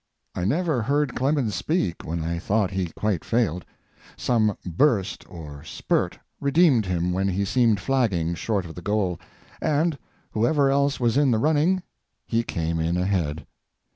I 0.33 0.45
never 0.45 0.81
heard 0.81 1.13
Clemens 1.13 1.53
speak 1.53 2.03
when 2.03 2.23
I 2.23 2.39
thought 2.39 2.71
he 2.71 2.87
quite 2.87 3.23
failed; 3.23 3.63
some 4.17 4.57
burst 4.65 5.23
or 5.29 5.63
spurt 5.63 6.17
redeemed 6.39 6.87
him 6.87 7.11
when 7.13 7.27
he 7.27 7.45
seemed 7.45 7.79
flagging 7.79 8.33
short 8.33 8.65
of 8.65 8.73
the 8.73 8.81
goal, 8.81 9.19
and, 9.61 9.99
whoever 10.31 10.71
else 10.71 10.99
was 10.99 11.17
in 11.17 11.29
the 11.29 11.37
running, 11.37 11.83
he 12.25 12.41
came 12.41 12.79
in 12.79 12.97
ahead. 12.97 13.45